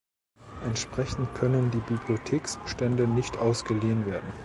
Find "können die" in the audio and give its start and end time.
1.35-1.77